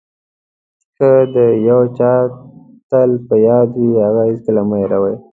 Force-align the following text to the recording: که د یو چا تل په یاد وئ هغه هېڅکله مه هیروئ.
که 0.97 1.09
د 1.35 1.37
یو 1.69 1.81
چا 1.97 2.13
تل 2.89 3.11
په 3.27 3.35
یاد 3.47 3.69
وئ 3.77 3.91
هغه 4.07 4.21
هېڅکله 4.29 4.61
مه 4.69 4.77
هیروئ. 4.81 5.15